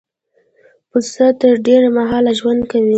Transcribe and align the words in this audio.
پسه 0.89 1.25
تر 1.39 1.53
ډېره 1.65 1.89
مهاله 1.97 2.31
ژوند 2.39 2.61
کوي. 2.71 2.89